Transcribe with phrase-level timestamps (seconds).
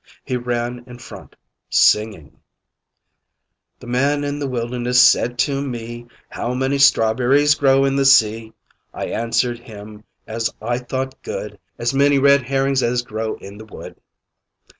[0.25, 1.35] He ran in front,
[1.69, 2.39] singing
[3.79, 8.53] "The man in the wilderness said to me, `How may strawberries grow in the sea?'
[8.95, 13.65] I answered him as I thought good `As many red herrings as grow in the
[13.65, 14.01] wood."'